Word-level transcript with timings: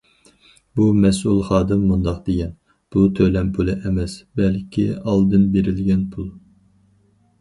بۇ 0.77 0.85
مەسئۇل 1.01 1.41
خادىم 1.49 1.83
مۇنداق 1.89 2.23
دېگەن، 2.29 2.55
بۇ 2.95 3.03
تۆلەم 3.19 3.51
پۇلى 3.59 3.77
ئەمەس، 3.91 4.17
بەلكى 4.41 4.87
ئالدىن 4.97 5.49
بېرىلگەن 5.57 6.05
پۇل. 6.17 6.29